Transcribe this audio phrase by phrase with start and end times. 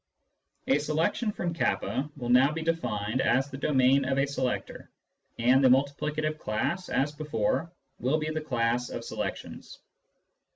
[0.65, 1.75] A" selection" from k
[2.17, 4.89] will now be defined as the domain of a selector;
[5.37, 9.77] and the multiplicative class, as before, will be the class of selections.